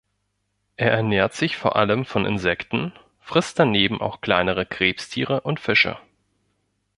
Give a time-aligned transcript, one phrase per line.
[0.77, 5.95] Er ernährt sich vor allem von Insekten, frisst daneben auch kleine Krebstiere und Fische.